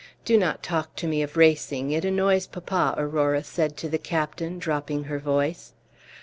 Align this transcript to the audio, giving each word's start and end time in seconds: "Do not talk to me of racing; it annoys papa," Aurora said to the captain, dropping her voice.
"Do 0.25 0.35
not 0.35 0.63
talk 0.63 0.95
to 0.95 1.07
me 1.07 1.21
of 1.21 1.37
racing; 1.37 1.91
it 1.91 2.03
annoys 2.03 2.47
papa," 2.47 2.95
Aurora 2.97 3.43
said 3.43 3.77
to 3.77 3.87
the 3.87 3.99
captain, 3.99 4.57
dropping 4.57 5.03
her 5.03 5.19
voice. 5.19 5.73